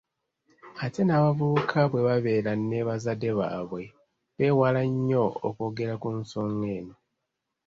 Ate 0.85 1.01
n’abavubuka 1.05 1.79
bwe 1.89 2.01
babeera 2.07 2.51
ne 2.69 2.79
bazadde 2.87 3.29
baabwe 3.39 3.83
beewala 4.37 4.81
nnyo 4.91 5.25
okwogera 5.47 5.93
ku 6.01 6.09
nsonga 6.19 6.67
eno. 6.77 6.95